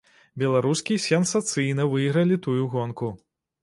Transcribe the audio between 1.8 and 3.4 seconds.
выйгралі тую гонку.